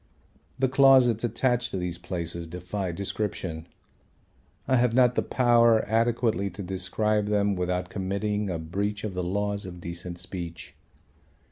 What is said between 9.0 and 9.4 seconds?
of the